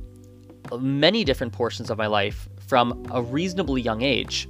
many 0.80 1.24
different 1.24 1.54
portions 1.54 1.90
of 1.90 1.98
my 1.98 2.06
life 2.06 2.48
from 2.68 3.04
a 3.12 3.20
reasonably 3.20 3.82
young 3.82 4.04
age, 4.04 4.48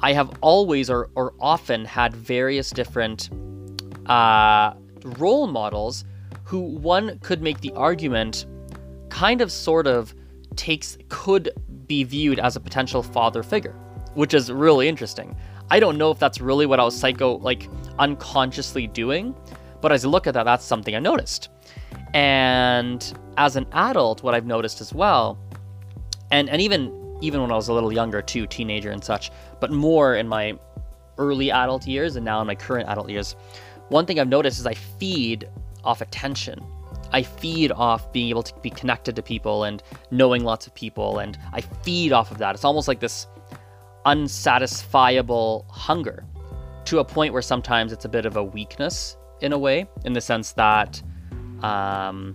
I 0.00 0.12
have 0.12 0.30
always 0.42 0.90
or, 0.90 1.08
or 1.14 1.32
often 1.40 1.86
had 1.86 2.14
various 2.14 2.70
different 2.70 3.30
uh, 4.04 4.74
role 5.16 5.46
models 5.46 6.04
who 6.44 6.60
one 6.60 7.18
could 7.20 7.40
make 7.40 7.62
the 7.62 7.72
argument 7.72 8.44
kind 9.08 9.40
of 9.40 9.50
sort 9.50 9.86
of 9.86 10.14
takes 10.56 10.98
could 11.08 11.48
be 11.86 12.04
viewed 12.04 12.38
as 12.38 12.56
a 12.56 12.60
potential 12.60 13.02
father 13.02 13.42
figure, 13.42 13.74
which 14.12 14.34
is 14.34 14.52
really 14.52 14.86
interesting. 14.86 15.34
I 15.70 15.80
don't 15.80 15.98
know 15.98 16.10
if 16.10 16.18
that's 16.18 16.40
really 16.40 16.66
what 16.66 16.80
I 16.80 16.84
was 16.84 16.98
psycho 16.98 17.36
like 17.38 17.68
unconsciously 17.98 18.86
doing, 18.86 19.34
but 19.80 19.92
as 19.92 20.04
I 20.04 20.08
look 20.08 20.26
at 20.26 20.34
that, 20.34 20.44
that's 20.44 20.64
something 20.64 20.94
I 20.94 20.98
noticed. 20.98 21.50
And 22.14 23.12
as 23.36 23.56
an 23.56 23.66
adult, 23.72 24.22
what 24.22 24.34
I've 24.34 24.46
noticed 24.46 24.80
as 24.80 24.94
well, 24.94 25.38
and 26.30 26.48
and 26.48 26.60
even 26.62 27.18
even 27.20 27.42
when 27.42 27.50
I 27.50 27.56
was 27.56 27.68
a 27.68 27.72
little 27.72 27.92
younger 27.92 28.22
too, 28.22 28.46
teenager 28.46 28.90
and 28.90 29.02
such, 29.02 29.30
but 29.60 29.70
more 29.70 30.16
in 30.16 30.28
my 30.28 30.58
early 31.18 31.50
adult 31.50 31.86
years 31.86 32.16
and 32.16 32.24
now 32.24 32.40
in 32.40 32.46
my 32.46 32.54
current 32.54 32.88
adult 32.88 33.10
years, 33.10 33.34
one 33.88 34.06
thing 34.06 34.20
I've 34.20 34.28
noticed 34.28 34.60
is 34.60 34.66
I 34.66 34.74
feed 34.74 35.48
off 35.84 36.00
attention. 36.00 36.64
I 37.12 37.22
feed 37.22 37.72
off 37.72 38.12
being 38.12 38.28
able 38.28 38.42
to 38.42 38.54
be 38.60 38.70
connected 38.70 39.16
to 39.16 39.22
people 39.22 39.64
and 39.64 39.82
knowing 40.10 40.44
lots 40.44 40.66
of 40.66 40.74
people, 40.74 41.18
and 41.18 41.38
I 41.52 41.60
feed 41.60 42.12
off 42.12 42.30
of 42.30 42.38
that. 42.38 42.54
It's 42.54 42.64
almost 42.64 42.86
like 42.86 43.00
this 43.00 43.26
unsatisfiable 44.08 45.66
hunger 45.68 46.24
to 46.86 46.98
a 46.98 47.04
point 47.04 47.34
where 47.34 47.42
sometimes 47.42 47.92
it's 47.92 48.06
a 48.06 48.08
bit 48.08 48.24
of 48.24 48.36
a 48.36 48.42
weakness 48.42 49.16
in 49.42 49.52
a 49.52 49.58
way, 49.58 49.86
in 50.06 50.14
the 50.14 50.20
sense 50.20 50.52
that 50.52 51.02
um, 51.62 52.34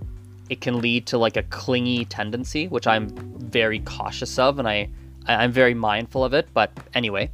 it 0.50 0.62
can 0.62 0.80
lead 0.80 1.08
to 1.08 1.18
like 1.18 1.36
a 1.36 1.44
clingy 1.44 2.06
tendency, 2.06 2.68
which 2.68 2.86
I'm 2.86 3.10
very 3.40 3.80
cautious 3.80 4.38
of, 4.38 4.60
and 4.60 4.68
I 4.68 4.90
I'm 5.26 5.52
very 5.52 5.74
mindful 5.74 6.24
of 6.24 6.34
it. 6.34 6.48
But 6.54 6.72
anyway, 6.94 7.32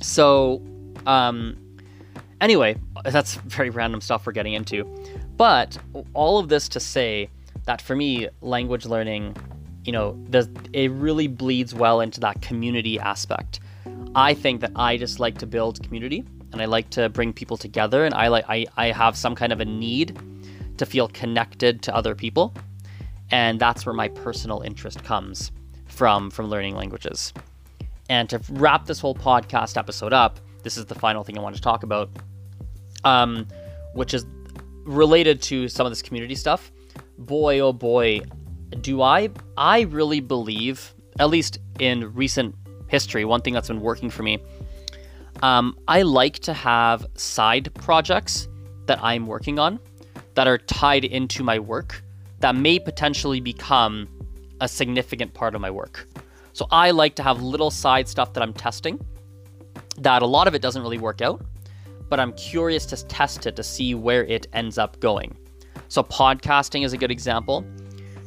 so 0.00 0.62
um, 1.04 1.56
anyway, 2.40 2.76
that's 3.04 3.34
very 3.34 3.70
random 3.70 4.00
stuff 4.00 4.24
we're 4.24 4.32
getting 4.32 4.54
into. 4.54 4.84
But 5.36 5.76
all 6.14 6.38
of 6.38 6.48
this 6.48 6.68
to 6.70 6.80
say 6.80 7.28
that 7.66 7.82
for 7.82 7.94
me, 7.94 8.28
language 8.40 8.86
learning, 8.86 9.36
you 9.84 9.92
know, 9.92 10.16
it 10.72 10.90
really 10.92 11.26
bleeds 11.26 11.74
well 11.74 12.00
into 12.00 12.20
that 12.20 12.40
community 12.42 12.98
aspect. 13.00 13.60
I 14.14 14.34
think 14.34 14.60
that 14.60 14.72
I 14.76 14.96
just 14.96 15.18
like 15.20 15.38
to 15.38 15.46
build 15.46 15.82
community 15.82 16.24
and 16.52 16.60
I 16.60 16.66
like 16.66 16.90
to 16.90 17.08
bring 17.08 17.32
people 17.32 17.56
together 17.56 18.04
and 18.04 18.14
I 18.14 18.28
like 18.28 18.44
I, 18.48 18.66
I 18.76 18.86
have 18.86 19.16
some 19.16 19.34
kind 19.34 19.52
of 19.52 19.60
a 19.60 19.64
need 19.64 20.18
to 20.76 20.86
feel 20.86 21.08
connected 21.08 21.82
to 21.82 21.94
other 21.94 22.14
people. 22.14 22.54
And 23.30 23.58
that's 23.58 23.86
where 23.86 23.94
my 23.94 24.08
personal 24.08 24.60
interest 24.60 25.02
comes 25.02 25.50
from 25.86 26.30
from 26.30 26.48
learning 26.48 26.76
languages. 26.76 27.32
And 28.08 28.28
to 28.30 28.40
wrap 28.50 28.86
this 28.86 29.00
whole 29.00 29.14
podcast 29.14 29.76
episode 29.76 30.12
up, 30.12 30.38
this 30.62 30.76
is 30.76 30.86
the 30.86 30.94
final 30.94 31.24
thing 31.24 31.38
I 31.38 31.40
want 31.40 31.56
to 31.56 31.62
talk 31.62 31.82
about, 31.82 32.10
um, 33.04 33.46
which 33.94 34.12
is 34.12 34.26
related 34.84 35.40
to 35.42 35.68
some 35.68 35.86
of 35.86 35.92
this 35.92 36.02
community 36.02 36.34
stuff. 36.34 36.70
Boy, 37.18 37.60
oh 37.60 37.72
boy, 37.72 38.20
do 38.80 39.02
I 39.02 39.30
I 39.56 39.82
really 39.82 40.20
believe, 40.20 40.94
at 41.18 41.30
least 41.30 41.58
in 41.78 42.12
recent 42.14 42.54
history, 42.88 43.24
one 43.24 43.40
thing 43.40 43.54
that's 43.54 43.68
been 43.68 43.80
working 43.80 44.10
for 44.10 44.22
me. 44.22 44.38
Um, 45.42 45.76
I 45.88 46.02
like 46.02 46.38
to 46.40 46.52
have 46.52 47.06
side 47.14 47.72
projects 47.74 48.48
that 48.86 49.02
I'm 49.02 49.26
working 49.26 49.58
on 49.58 49.80
that 50.34 50.46
are 50.46 50.58
tied 50.58 51.04
into 51.04 51.42
my 51.42 51.58
work 51.58 52.02
that 52.40 52.54
may 52.54 52.78
potentially 52.78 53.40
become 53.40 54.08
a 54.60 54.68
significant 54.68 55.34
part 55.34 55.54
of 55.54 55.60
my 55.60 55.70
work. 55.70 56.06
So 56.52 56.66
I 56.70 56.90
like 56.90 57.14
to 57.16 57.22
have 57.22 57.42
little 57.42 57.70
side 57.70 58.08
stuff 58.08 58.32
that 58.34 58.42
I'm 58.42 58.52
testing 58.52 59.00
that 59.98 60.22
a 60.22 60.26
lot 60.26 60.48
of 60.48 60.54
it 60.54 60.62
doesn't 60.62 60.82
really 60.82 60.98
work 60.98 61.20
out, 61.20 61.44
but 62.08 62.20
I'm 62.20 62.32
curious 62.34 62.86
to 62.86 63.06
test 63.06 63.46
it 63.46 63.56
to 63.56 63.62
see 63.62 63.94
where 63.94 64.24
it 64.24 64.46
ends 64.52 64.78
up 64.78 65.00
going. 65.00 65.36
So 65.88 66.02
podcasting 66.02 66.84
is 66.84 66.92
a 66.92 66.96
good 66.96 67.10
example. 67.10 67.64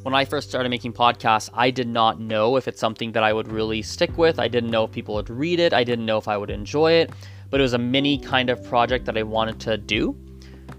When 0.05 0.13
I 0.13 0.23
first 0.23 0.49
started 0.49 0.69
making 0.69 0.93
podcasts, 0.93 1.49
I 1.51 1.71
did 1.71 1.87
not 1.87 2.19
know 2.19 2.57
if 2.57 2.67
it's 2.67 2.79
something 2.79 3.11
that 3.13 3.23
I 3.23 3.33
would 3.33 3.47
really 3.47 3.81
stick 3.81 4.15
with. 4.19 4.37
I 4.37 4.47
didn't 4.47 4.69
know 4.69 4.83
if 4.83 4.91
people 4.91 5.15
would 5.15 5.31
read 5.31 5.59
it. 5.59 5.73
I 5.73 5.83
didn't 5.83 6.05
know 6.05 6.19
if 6.19 6.27
I 6.27 6.37
would 6.37 6.51
enjoy 6.51 6.91
it, 6.91 7.11
but 7.49 7.59
it 7.59 7.63
was 7.63 7.73
a 7.73 7.79
mini 7.79 8.19
kind 8.19 8.51
of 8.51 8.63
project 8.63 9.05
that 9.05 9.17
I 9.17 9.23
wanted 9.23 9.59
to 9.61 9.77
do. 9.77 10.15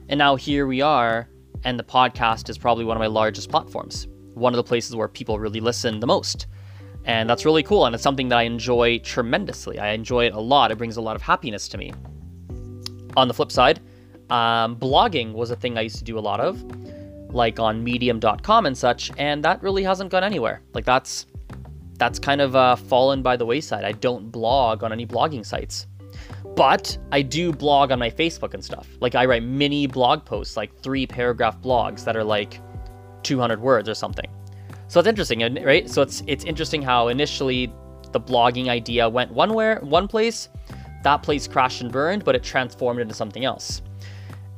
And 0.09 0.17
now 0.17 0.37
here 0.37 0.69
we 0.69 0.81
are, 0.81 1.29
and 1.65 1.77
the 1.77 1.83
podcast 1.83 2.49
is 2.49 2.57
probably 2.57 2.85
one 2.85 2.97
of 2.97 3.01
my 3.01 3.09
largest 3.09 3.51
platforms, 3.51 4.07
one 4.35 4.53
of 4.53 4.59
the 4.59 4.63
places 4.63 4.95
where 4.95 5.09
people 5.09 5.41
really 5.41 5.59
listen 5.59 5.99
the 5.99 6.07
most. 6.07 6.47
And 7.05 7.29
that's 7.29 7.45
really 7.45 7.65
cool. 7.65 7.85
And 7.85 7.97
it's 7.97 8.05
something 8.05 8.29
that 8.29 8.39
I 8.39 8.43
enjoy 8.43 9.01
tremendously. 9.01 9.81
I 9.81 9.89
enjoy 9.89 10.27
it 10.27 10.35
a 10.35 10.41
lot. 10.41 10.71
It 10.71 10.79
brings 10.79 10.99
a 10.99 11.03
lot 11.03 11.17
of 11.17 11.23
happiness 11.23 11.67
to 11.71 11.79
me. 11.79 11.93
On 13.17 13.27
the 13.27 13.35
flip 13.35 13.51
side, 13.51 13.81
um, 14.31 14.77
blogging 14.77 15.33
was 15.33 15.51
a 15.51 15.57
thing 15.57 15.77
I 15.77 15.81
used 15.81 15.99
to 15.99 16.05
do 16.05 16.17
a 16.17 16.21
lot 16.21 16.39
of, 16.39 16.63
like 17.37 17.61
on 17.61 17.85
medium.com 17.85 18.67
and 18.67 18.77
such, 18.77 19.13
and 19.19 19.45
that 19.45 19.63
really 19.63 19.85
hasn't 19.85 20.11
gone 20.11 20.25
anywhere. 20.25 20.63
Like 20.75 20.85
that's 20.85 21.27
that's 21.99 22.19
kind 22.19 22.41
of 22.41 22.57
uh, 22.57 22.77
fallen 22.77 23.23
by 23.23 23.37
the 23.37 23.47
wayside. 23.47 23.85
I 23.85 23.93
don't 23.93 24.31
blog 24.31 24.83
on 24.83 24.93
any 24.93 25.07
blogging 25.07 25.45
sites. 25.45 25.87
But 26.57 26.97
I 27.13 27.23
do 27.23 27.53
blog 27.53 27.93
on 27.93 27.99
my 27.99 28.11
Facebook 28.11 28.55
and 28.55 28.65
stuff. 28.65 28.89
Like 29.01 29.15
I 29.15 29.27
write 29.27 29.43
mini 29.43 29.87
blog 29.87 30.25
posts, 30.25 30.57
like 30.57 30.75
three 30.83 31.07
paragraph 31.07 31.61
blogs 31.61 32.05
that 32.05 32.17
are 32.17 32.25
like 32.25 32.61
200 33.23 33.61
words 33.61 33.89
or 33.89 33.95
something. 33.95 34.31
So 34.89 35.01
it's 35.01 35.09
interesting, 35.09 35.63
right? 35.63 35.89
So 35.91 36.01
it's 36.01 36.23
it's 36.27 36.45
interesting 36.45 36.81
how 36.81 37.09
initially 37.09 37.73
the 38.13 38.21
blogging 38.21 38.69
idea 38.69 39.09
went 39.09 39.33
one 39.33 39.53
where 39.53 39.81
one 39.81 40.09
place, 40.09 40.49
that 41.03 41.23
place 41.23 41.47
crashed 41.47 41.83
and 41.83 41.93
burned, 41.93 42.25
but 42.25 42.35
it 42.35 42.43
transformed 42.43 43.01
into 43.01 43.15
something 43.15 43.45
else. 43.45 43.83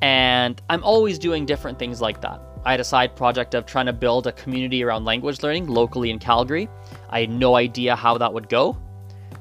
And 0.01 0.63
I'm 0.71 0.85
always 0.85 1.19
doing 1.19 1.47
different 1.47 1.79
things 1.79 2.01
like 2.01 2.21
that. 2.21 2.41
I 2.69 2.73
had 2.73 2.81
a 2.81 2.85
side 2.85 3.17
project 3.17 3.55
of 3.55 3.65
trying 3.65 3.87
to 3.87 3.95
build 3.95 4.27
a 4.27 4.33
community 4.33 4.85
around 4.85 5.07
language 5.07 5.43
learning 5.43 5.69
locally 5.69 6.11
in 6.11 6.19
Calgary. 6.19 6.69
I 7.09 7.21
had 7.21 7.31
no 7.31 7.57
idea 7.57 7.97
how 7.97 8.19
that 8.19 8.35
would 8.35 8.51
go. 8.51 8.77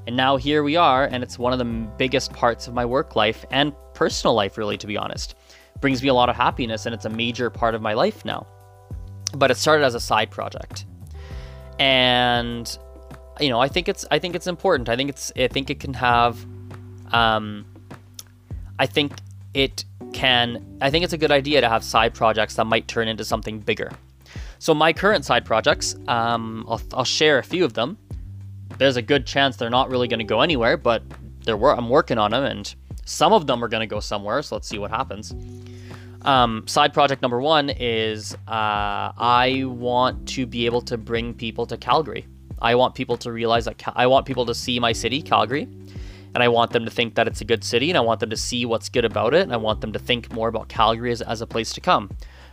And 0.08 0.16
now 0.16 0.38
here 0.38 0.64
we 0.64 0.78
are, 0.78 1.04
and 1.04 1.22
it's 1.22 1.38
one 1.38 1.52
of 1.52 1.60
the 1.60 1.66
biggest 1.66 2.32
parts 2.32 2.70
of 2.70 2.74
my 2.74 2.86
work 2.86 3.18
life 3.18 3.46
and 3.52 3.74
personal 3.94 4.34
life, 4.34 4.58
really, 4.58 4.78
to 4.78 4.88
be 4.88 4.96
honest. 4.96 5.36
It 5.76 5.82
brings 5.82 6.02
me 6.02 6.08
a 6.08 6.14
lot 6.14 6.30
of 6.30 6.38
happiness, 6.38 6.86
and 6.86 6.96
it's 6.96 7.04
a 7.04 7.10
major 7.10 7.50
part 7.50 7.76
of 7.76 7.82
my 7.82 7.96
life 7.96 8.24
now. 8.24 8.48
But 9.36 9.52
it 9.52 9.56
started 9.56 9.84
as 9.84 9.94
a 9.94 10.00
side 10.00 10.32
project, 10.32 10.86
and 11.80 12.78
you 13.42 13.50
know, 13.50 13.60
I 13.60 13.68
think 13.68 13.90
it's 13.90 14.06
I 14.10 14.20
think 14.20 14.36
it's 14.36 14.48
important. 14.48 14.88
I 14.88 14.96
think 14.96 15.10
it's 15.10 15.34
I 15.36 15.50
think 15.50 15.70
it 15.70 15.82
can 15.82 15.94
have, 15.96 16.46
um, 17.12 17.66
I 18.80 18.86
think 18.86 19.12
it 19.58 19.84
can. 20.14 20.78
I 20.82 20.90
think 20.90 21.04
it's 21.04 21.14
a 21.14 21.18
good 21.18 21.32
idea 21.32 21.62
to 21.62 21.70
have 21.70 21.84
side 21.84 22.14
projects 22.14 22.56
that 22.56 22.66
might 22.66 22.88
turn 22.88 23.08
into 23.08 23.26
something 23.26 23.60
bigger. 23.60 23.92
So 24.60 24.74
my 24.74 24.94
current 24.94 25.26
side 25.26 25.46
projects, 25.46 25.96
um, 26.08 26.66
I'll, 26.68 26.82
I'll 26.94 27.04
share 27.04 27.38
a 27.40 27.44
few 27.44 27.66
of 27.66 27.74
them 27.74 27.98
there's 28.78 28.98
a 28.98 29.02
good 29.02 29.26
chance 29.26 29.56
they're 29.58 29.70
not 29.70 29.90
really 29.90 30.08
going 30.08 30.20
to 30.20 30.26
go 30.26 30.42
anywhere, 30.42 30.78
but 30.78 31.04
I'm 31.48 31.90
working 31.90 32.18
on 32.18 32.32
them, 32.32 32.44
and 32.44 32.76
some 33.06 33.34
of 33.34 33.48
them 33.48 33.64
are 33.64 33.68
going 33.68 33.82
to 33.82 33.88
go 33.88 34.00
somewhere. 34.00 34.42
So 34.42 34.56
let's 34.56 34.68
see 34.68 34.78
what 34.78 34.92
happens. 34.92 35.34
Um, 36.24 36.68
side 36.68 36.94
project 36.94 37.22
number 37.22 37.40
one 37.40 37.70
is 37.70 38.34
uh, 38.48 39.14
I 39.18 39.64
want 39.66 40.28
to 40.30 40.46
be 40.46 40.66
able 40.66 40.82
to 40.82 40.98
bring 40.98 41.34
people 41.34 41.66
to 41.68 41.78
Calgary. 41.78 42.26
I 42.60 42.76
want 42.76 42.96
people 42.96 43.18
to 43.18 43.32
realize 43.32 43.66
that 43.66 43.78
Cal- 43.78 43.94
I 43.96 44.08
want 44.08 44.26
people 44.26 44.46
to 44.48 44.54
see 44.54 44.80
my 44.80 44.92
city, 44.92 45.22
Calgary, 45.22 45.68
and 46.34 46.44
I 46.44 46.48
want 46.48 46.72
them 46.72 46.86
to 46.86 46.92
think 46.92 47.16
that 47.16 47.28
it's 47.28 47.42
a 47.42 47.46
good 47.46 47.64
city, 47.64 47.90
and 47.90 47.98
I 47.98 48.02
want 48.02 48.20
them 48.20 48.30
to 48.30 48.38
see 48.38 48.66
what's 48.66 48.90
good 48.90 49.06
about 49.06 49.34
it, 49.34 49.42
and 49.42 49.54
I 49.54 49.58
want 49.58 49.82
them 49.82 49.94
to 49.94 50.00
think 50.00 50.32
more 50.32 50.48
about 50.48 50.68
Calgary 50.68 51.12
as, 51.12 51.22
as 51.22 51.42
a 51.42 51.48
place 51.48 51.74
to 51.74 51.82
come, 51.82 52.10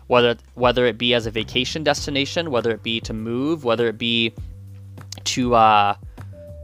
whether 0.07 0.37
whether 0.55 0.87
it 0.87 0.99
be 0.99 1.15
as 1.15 1.27
a 1.27 1.31
vacation 1.31 1.85
destination, 1.85 2.51
whether 2.51 2.71
it 2.71 2.83
be 2.83 3.01
to 3.01 3.13
move, 3.13 3.65
whether 3.65 3.89
it 3.89 3.99
be 3.99 4.33
to 5.25 5.55
uh, 5.55 5.95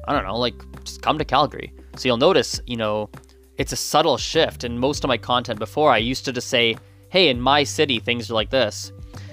I 0.05 0.13
don't 0.13 0.25
know, 0.25 0.39
like 0.39 0.55
just 0.85 1.03
come 1.03 1.19
to 1.19 1.25
Calgary. 1.25 1.73
So 1.97 2.09
you'll 2.09 2.17
notice, 2.17 2.61
you 2.67 2.77
know, 2.77 3.11
it's 3.59 3.73
a 3.73 3.77
subtle 3.77 4.17
shift. 4.17 4.65
In 4.65 4.79
most 4.79 5.05
of 5.05 5.09
my 5.09 5.19
content 5.19 5.59
before, 5.59 5.91
I 5.91 5.99
used 5.99 6.25
to 6.25 6.33
just 6.33 6.49
say, 6.49 6.77
"Hey, 7.11 7.29
in 7.29 7.41
my 7.41 7.65
city, 7.65 8.01
things 8.01 8.31
are 8.31 8.35
like 8.35 8.51
this," 8.51 8.93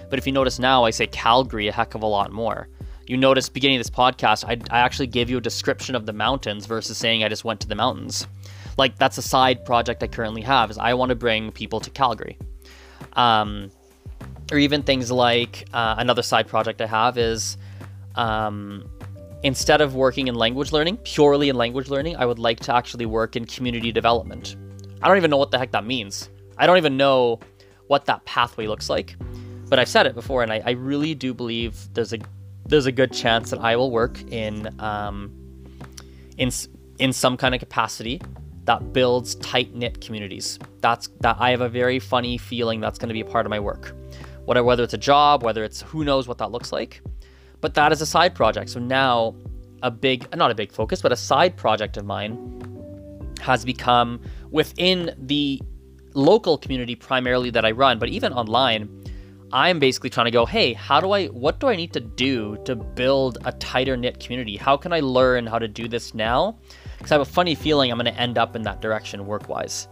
but 0.09 0.19
if 0.19 0.25
you 0.25 0.33
notice 0.33 0.59
now, 0.59 0.83
I 0.83 0.89
say 0.89 1.07
Calgary 1.07 1.67
a 1.67 1.71
heck 1.71 1.95
of 1.95 2.03
a 2.03 2.07
lot 2.07 2.31
more 2.31 2.67
you 3.09 3.17
notice 3.17 3.49
beginning 3.49 3.77
of 3.77 3.81
this 3.81 3.89
podcast, 3.89 4.43
I, 4.45 4.57
I 4.75 4.79
actually 4.79 5.07
gave 5.07 5.29
you 5.29 5.37
a 5.37 5.41
description 5.41 5.95
of 5.95 6.05
the 6.05 6.13
mountains 6.13 6.65
versus 6.65 6.97
saying 6.97 7.23
I 7.23 7.29
just 7.29 7.45
went 7.45 7.59
to 7.61 7.67
the 7.67 7.75
mountains. 7.75 8.27
Like 8.77 8.97
that's 8.97 9.17
a 9.17 9.21
side 9.21 9.65
project 9.65 10.03
I 10.03 10.07
currently 10.07 10.41
have 10.41 10.69
is 10.69 10.77
I 10.77 10.93
want 10.93 11.09
to 11.09 11.15
bring 11.15 11.51
people 11.51 11.79
to 11.79 11.89
Calgary. 11.89 12.37
Um, 13.13 13.71
or 14.51 14.57
even 14.57 14.83
things 14.83 15.11
like 15.11 15.67
uh, 15.73 15.95
another 15.97 16.21
side 16.21 16.47
project 16.47 16.81
I 16.81 16.85
have 16.85 17.17
is 17.17 17.57
um, 18.15 18.89
instead 19.43 19.81
of 19.81 19.95
working 19.95 20.27
in 20.27 20.35
language 20.35 20.71
learning, 20.71 20.97
purely 20.97 21.49
in 21.49 21.55
language 21.55 21.89
learning, 21.89 22.15
I 22.17 22.25
would 22.25 22.39
like 22.39 22.59
to 22.61 22.75
actually 22.75 23.05
work 23.05 23.35
in 23.35 23.45
community 23.45 23.91
development. 23.91 24.55
I 25.01 25.07
don't 25.07 25.17
even 25.17 25.31
know 25.31 25.37
what 25.37 25.51
the 25.51 25.59
heck 25.59 25.71
that 25.71 25.85
means. 25.85 26.29
I 26.57 26.65
don't 26.65 26.77
even 26.77 26.97
know 26.97 27.39
what 27.87 28.05
that 28.05 28.25
pathway 28.25 28.67
looks 28.67 28.89
like. 28.89 29.15
But 29.69 29.79
I've 29.79 29.89
said 29.89 30.07
it 30.07 30.15
before, 30.15 30.43
and 30.43 30.51
I, 30.51 30.61
I 30.65 30.71
really 30.71 31.13
do 31.13 31.33
believe 31.33 31.93
there's 31.93 32.13
a 32.13 32.19
there's 32.67 32.85
a 32.85 32.91
good 32.91 33.11
chance 33.13 33.49
that 33.49 33.59
I 33.59 33.75
will 33.75 33.91
work 33.91 34.21
in 34.31 34.69
um, 34.79 35.31
in 36.37 36.51
in 36.99 37.13
some 37.13 37.37
kind 37.37 37.55
of 37.55 37.59
capacity 37.59 38.21
that 38.65 38.91
builds 38.91 39.35
tight 39.35 39.73
knit 39.73 40.01
communities. 40.01 40.59
That's 40.81 41.07
that 41.21 41.37
I 41.39 41.51
have 41.51 41.61
a 41.61 41.69
very 41.69 41.99
funny 41.99 42.37
feeling 42.37 42.81
that's 42.81 42.99
going 42.99 43.09
to 43.09 43.13
be 43.13 43.21
a 43.21 43.25
part 43.25 43.45
of 43.45 43.49
my 43.49 43.59
work. 43.59 43.95
Whether 44.45 44.63
whether 44.63 44.83
it's 44.83 44.93
a 44.93 44.97
job, 44.99 45.43
whether 45.43 45.63
it's 45.63 45.81
who 45.81 46.03
knows 46.03 46.27
what 46.27 46.37
that 46.39 46.51
looks 46.51 46.71
like, 46.71 47.01
but 47.61 47.73
that 47.75 47.91
is 47.91 48.01
a 48.01 48.05
side 48.05 48.35
project. 48.35 48.69
So 48.69 48.79
now 48.79 49.35
a 49.81 49.91
big 49.91 50.27
not 50.35 50.51
a 50.51 50.55
big 50.55 50.71
focus, 50.71 51.01
but 51.01 51.11
a 51.11 51.17
side 51.17 51.55
project 51.55 51.97
of 51.97 52.05
mine 52.05 52.53
has 53.41 53.63
become 53.63 54.19
within 54.51 55.15
the 55.17 55.61
local 56.13 56.57
community 56.57 56.95
primarily 56.95 57.49
that 57.51 57.63
I 57.63 57.71
run, 57.71 57.99
but 57.99 58.09
even 58.09 58.33
online 58.33 59.03
I'm 59.53 59.79
basically 59.79 60.09
trying 60.09 60.25
to 60.25 60.31
go, 60.31 60.45
hey, 60.45 60.73
how 60.73 60.99
do 60.99 61.11
I, 61.11 61.27
what 61.27 61.59
do 61.59 61.67
I 61.67 61.75
need 61.75 61.93
to 61.93 62.01
do 62.01 62.57
to 62.65 62.75
build 62.75 63.37
a 63.45 63.51
tighter 63.53 63.95
knit 63.95 64.19
community? 64.19 64.57
How 64.57 64.75
can 64.75 64.91
I 64.91 64.99
learn 64.99 65.47
how 65.47 65.57
to 65.57 65.67
do 65.67 65.87
this 65.87 66.13
now? 66.13 66.57
Because 66.97 67.11
I 67.11 67.15
have 67.15 67.21
a 67.21 67.31
funny 67.31 67.55
feeling 67.55 67.91
I'm 67.91 67.97
going 67.97 68.13
to 68.13 68.19
end 68.19 68.37
up 68.37 68.55
in 68.55 68.61
that 68.63 68.81
direction 68.81 69.25
work 69.25 69.47
wise. 69.47 69.87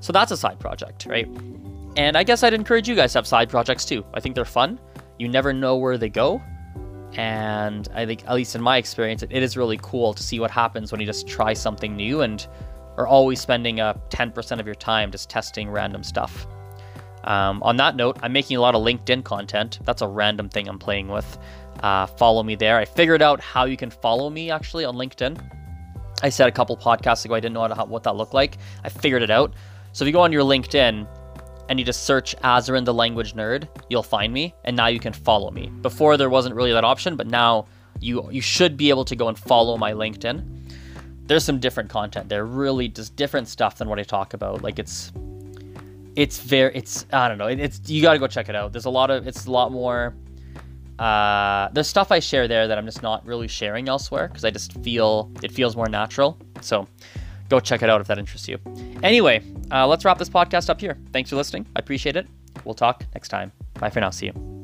So 0.00 0.12
that's 0.12 0.30
a 0.30 0.36
side 0.36 0.60
project, 0.60 1.06
right? 1.06 1.26
And 1.96 2.16
I 2.16 2.22
guess 2.22 2.42
I'd 2.42 2.54
encourage 2.54 2.88
you 2.88 2.94
guys 2.94 3.12
to 3.12 3.18
have 3.18 3.26
side 3.26 3.48
projects 3.48 3.84
too. 3.84 4.04
I 4.14 4.20
think 4.20 4.34
they're 4.34 4.44
fun. 4.44 4.78
You 5.18 5.28
never 5.28 5.52
know 5.52 5.76
where 5.76 5.98
they 5.98 6.08
go. 6.08 6.40
And 7.14 7.88
I 7.94 8.06
think, 8.06 8.24
at 8.26 8.34
least 8.34 8.54
in 8.54 8.62
my 8.62 8.78
experience, 8.78 9.22
it 9.22 9.30
is 9.30 9.56
really 9.56 9.78
cool 9.82 10.14
to 10.14 10.22
see 10.22 10.40
what 10.40 10.50
happens 10.50 10.92
when 10.92 11.00
you 11.00 11.06
just 11.06 11.28
try 11.28 11.52
something 11.52 11.94
new 11.94 12.22
and 12.22 12.46
are 12.96 13.06
always 13.06 13.40
spending 13.40 13.80
a 13.80 14.00
10% 14.10 14.60
of 14.60 14.66
your 14.66 14.74
time 14.74 15.10
just 15.10 15.28
testing 15.28 15.70
random 15.70 16.02
stuff. 16.02 16.46
Um, 17.24 17.62
on 17.62 17.76
that 17.76 17.96
note, 17.96 18.18
I'm 18.22 18.32
making 18.32 18.56
a 18.56 18.60
lot 18.60 18.74
of 18.74 18.82
LinkedIn 18.82 19.24
content. 19.24 19.78
That's 19.84 20.02
a 20.02 20.08
random 20.08 20.48
thing 20.48 20.68
I'm 20.68 20.78
playing 20.78 21.08
with. 21.08 21.38
Uh, 21.80 22.06
follow 22.06 22.42
me 22.42 22.54
there. 22.54 22.78
I 22.78 22.84
figured 22.84 23.22
out 23.22 23.40
how 23.40 23.64
you 23.64 23.76
can 23.76 23.90
follow 23.90 24.30
me 24.30 24.50
actually 24.50 24.84
on 24.84 24.96
LinkedIn. 24.96 25.38
I 26.22 26.28
said 26.28 26.48
a 26.48 26.52
couple 26.52 26.76
podcasts 26.76 27.24
ago 27.24 27.34
I 27.34 27.40
didn't 27.40 27.54
know 27.54 27.66
how, 27.74 27.84
what 27.86 28.04
that 28.04 28.16
looked 28.16 28.34
like. 28.34 28.58
I 28.84 28.88
figured 28.88 29.22
it 29.22 29.30
out. 29.30 29.54
So 29.92 30.04
if 30.04 30.06
you 30.06 30.12
go 30.12 30.20
on 30.20 30.32
your 30.32 30.44
LinkedIn 30.44 31.06
and 31.68 31.78
you 31.78 31.84
just 31.84 32.04
search 32.04 32.36
Azren 32.38 32.84
the 32.84 32.94
Language 32.94 33.34
Nerd, 33.34 33.68
you'll 33.88 34.02
find 34.02 34.32
me, 34.32 34.54
and 34.64 34.76
now 34.76 34.86
you 34.86 35.00
can 35.00 35.12
follow 35.12 35.50
me. 35.50 35.68
Before 35.80 36.16
there 36.16 36.30
wasn't 36.30 36.54
really 36.54 36.72
that 36.72 36.84
option, 36.84 37.16
but 37.16 37.26
now 37.26 37.66
you 38.00 38.28
you 38.30 38.40
should 38.40 38.76
be 38.76 38.90
able 38.90 39.04
to 39.04 39.16
go 39.16 39.28
and 39.28 39.38
follow 39.38 39.76
my 39.76 39.92
LinkedIn. 39.92 40.44
There's 41.26 41.44
some 41.44 41.60
different 41.60 41.88
content 41.88 42.28
there, 42.28 42.44
really 42.44 42.88
just 42.88 43.16
different 43.16 43.48
stuff 43.48 43.78
than 43.78 43.88
what 43.88 43.98
I 43.98 44.02
talk 44.02 44.34
about. 44.34 44.62
Like 44.62 44.78
it's 44.78 45.12
it's 46.16 46.40
very 46.40 46.74
it's 46.74 47.06
I 47.12 47.28
don't 47.28 47.38
know 47.38 47.46
it, 47.46 47.60
it's 47.60 47.80
you 47.88 48.02
got 48.02 48.12
to 48.12 48.18
go 48.18 48.26
check 48.26 48.48
it 48.48 48.54
out. 48.54 48.72
There's 48.72 48.84
a 48.84 48.90
lot 48.90 49.10
of 49.10 49.26
it's 49.26 49.46
a 49.46 49.50
lot 49.50 49.72
more. 49.72 50.14
Uh, 50.98 51.68
there's 51.72 51.88
stuff 51.88 52.12
I 52.12 52.20
share 52.20 52.46
there 52.46 52.68
that 52.68 52.78
I'm 52.78 52.84
just 52.84 53.02
not 53.02 53.26
really 53.26 53.48
sharing 53.48 53.88
elsewhere 53.88 54.28
because 54.28 54.44
I 54.44 54.50
just 54.50 54.72
feel 54.82 55.30
it 55.42 55.50
feels 55.50 55.74
more 55.74 55.88
natural. 55.88 56.38
So 56.60 56.86
go 57.48 57.60
check 57.60 57.82
it 57.82 57.90
out 57.90 58.00
if 58.00 58.06
that 58.06 58.18
interests 58.18 58.46
you. 58.46 58.58
Anyway, 59.02 59.42
uh, 59.72 59.86
let's 59.86 60.04
wrap 60.04 60.18
this 60.18 60.28
podcast 60.28 60.70
up 60.70 60.80
here. 60.80 60.98
Thanks 61.12 61.30
for 61.30 61.36
listening. 61.36 61.66
I 61.74 61.80
appreciate 61.80 62.16
it. 62.16 62.26
We'll 62.64 62.74
talk 62.74 63.04
next 63.14 63.28
time. 63.28 63.50
Bye 63.74 63.90
for 63.90 64.00
now. 64.00 64.10
See 64.10 64.26
you. 64.26 64.61